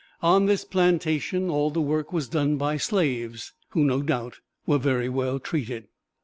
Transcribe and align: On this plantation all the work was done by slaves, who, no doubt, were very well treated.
On 0.23 0.47
this 0.47 0.65
plantation 0.65 1.47
all 1.51 1.69
the 1.69 1.79
work 1.79 2.11
was 2.11 2.27
done 2.27 2.57
by 2.57 2.77
slaves, 2.77 3.53
who, 3.69 3.83
no 3.85 4.01
doubt, 4.01 4.39
were 4.65 4.79
very 4.79 5.09
well 5.09 5.37
treated. 5.39 5.89